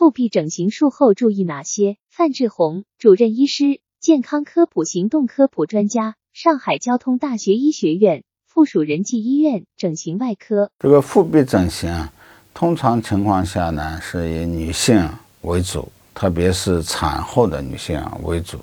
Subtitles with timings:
[0.00, 1.98] 腹壁整形术后注意哪些？
[2.08, 10.70] 范志红，主任医师，健康科普行动科普专家，上海交通大学医学院附属仁济医院整形外科。
[10.78, 12.10] 这个腹壁整形啊，
[12.54, 15.06] 通常情况下呢，是以女性
[15.42, 18.58] 为主，特别是产后的女性为主。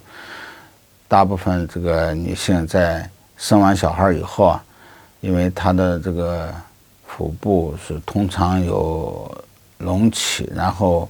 [1.08, 3.08] 大部分这个女性在
[3.38, 4.66] 生完小孩以后啊，
[5.22, 6.52] 因为她的这个
[7.06, 9.32] 腹部是通常有
[9.78, 11.08] 隆起，然后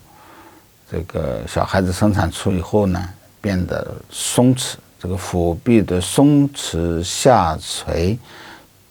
[0.90, 3.10] 这个小孩子生产出以后呢，
[3.42, 8.18] 变得松弛，这个腹壁的松弛下垂，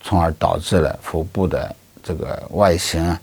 [0.03, 3.21] 从而导致了腹部的这个外形啊，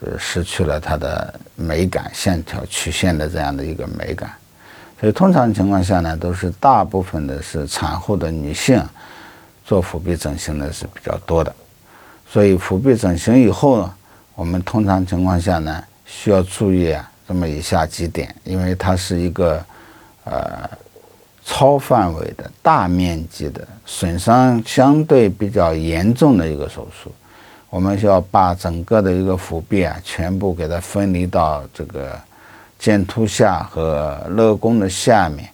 [0.00, 4.30] 呃，失去了它的美感、线条、曲线的这样的一个美感。
[4.98, 8.84] 所以通常情况下呢，都是大部分的是产后的女性
[9.64, 11.54] 做腹壁整形的是比较多的。
[12.28, 13.94] 所以腹壁整形以后呢，
[14.34, 19.64] 我们通常情况下呢，需要注意啊这么以下几点，因为它是一个
[20.24, 20.68] 呃
[21.44, 27.14] 超范围的大面积的损伤相对比较严重的一个手术，
[27.68, 32.18] 我们需要把整个的一个腹壁啊全部给它分离到这个。
[32.80, 35.46] 剑突下和肋弓的下面，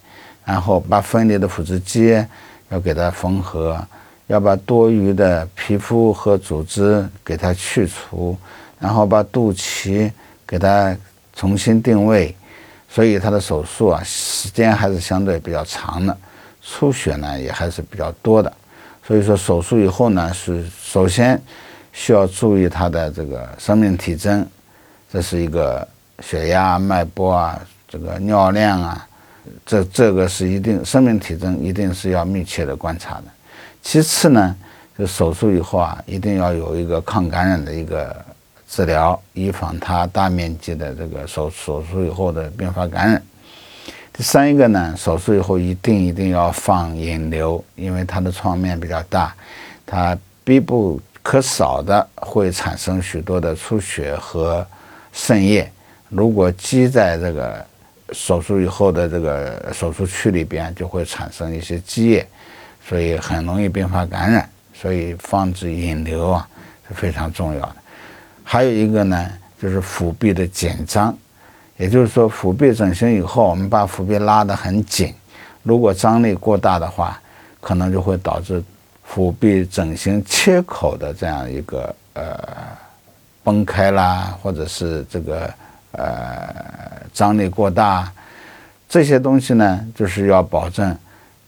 [0.45, 2.25] 然后把分离的腹直肌
[2.69, 3.85] 要给它缝合，
[4.29, 8.39] 要把多余的皮肤和组织给它去除，
[8.79, 10.09] 然后把肚脐
[10.47, 10.97] 给它
[11.37, 12.35] 重新定位，
[12.89, 16.17] 所以他的手术啊时间还是相对比较长的，
[16.61, 18.53] 出血呢也还是比较多的，
[19.07, 21.41] 所以说手术以后呢是首先
[21.93, 24.45] 需要注意他的这个生命体征，
[25.13, 25.87] 这是一个。
[26.23, 29.07] 血压、脉搏啊，这个尿量啊，
[29.67, 33.25] 这这个是一定生命体征，一定是要密切的观察的。
[33.83, 34.57] 其次呢，
[34.99, 38.17] 就手术以后啊，一定要有一个抗感染的一个
[38.69, 43.23] 治疗，以防它大面积的这个手手术以后的并发感染。
[44.13, 49.35] 第三一个呢，手术以后一定一定要放引流，因为它的创面比较大，
[49.85, 54.67] 它必不可少的会产生许多的出血和
[55.13, 55.71] 渗液。
[56.09, 57.65] 如果积在这个
[58.13, 62.27] 手术以后的这个手术区里边，就会产生一些积液，
[62.89, 64.49] 所以很容易并发感染。
[64.73, 66.49] 所以防止引流啊
[66.87, 67.77] 是非常重要的。
[68.49, 69.29] 还有一个呢，
[69.61, 71.13] 就是腹壁的紧张，
[71.77, 75.13] 也就是说腹壁整形以后，我们把腹壁拉得很紧，
[75.65, 77.21] 如果张力过大的话，
[77.61, 78.63] 可能就会导致
[79.03, 82.39] 腹壁整形切口的这样一个呃
[83.43, 85.53] 崩开啦，或者是这个。
[85.99, 86.47] 呃，
[87.15, 88.13] 张力过大，
[88.87, 90.95] 这些东西呢，就是要保证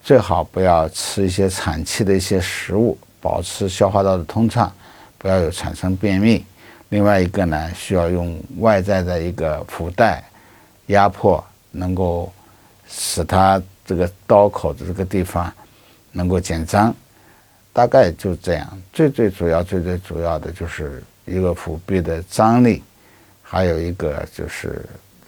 [0.02, 4.72] 最好不要吃一些产气的一些食物，保持消化道的通畅，
[5.18, 6.42] 不要有产生便秘。
[6.88, 10.24] 另外一个呢，需要用外在的一个腹带
[10.86, 12.32] 压迫，能够
[12.88, 15.52] 使它这个刀口的这个地方
[16.12, 16.94] 能够减张。
[17.72, 22.82] 大概就这样，最最主要、最最主要的就是一个腹壁的张力。
[23.42, 24.84] 还有一个就是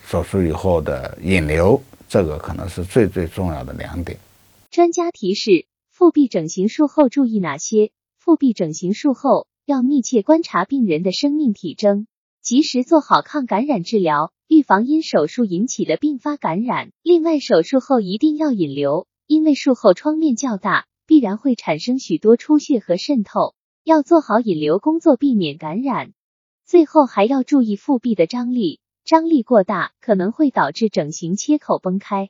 [0.07, 4.19] 手术以后的引流，这个可能是最最重要的两点。
[4.71, 7.93] 专家提示：腹壁整形术后注意哪些？
[8.19, 12.07] 腹壁整形术后要密切观察病人的生命体征，
[12.43, 16.91] 及时做好抗感染治疗，预防因手术引起的并发感染。
[17.03, 23.55] 另外，手术后一定要引流，因为术后创面较大，必然会产生许多出血和渗透，
[23.85, 26.13] 要做好引流工作，避免感染。
[26.67, 32.29] 最后还要注意腹壁的张力，张力过大可能会导致整形切口崩开。